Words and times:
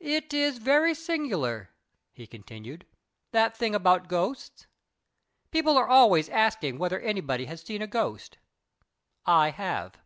"It 0.00 0.32
is 0.32 0.56
very 0.56 0.94
singular," 0.94 1.68
he 2.14 2.26
continued, 2.26 2.86
"that 3.32 3.54
thing 3.54 3.74
about 3.74 4.08
ghosts. 4.08 4.66
People 5.50 5.76
are 5.76 5.90
always 5.90 6.30
asking 6.30 6.78
whether 6.78 6.98
anybody 7.00 7.44
has 7.44 7.60
seen 7.60 7.82
a 7.82 7.86
ghost. 7.86 8.38
I 9.26 9.50
have." 9.50 9.98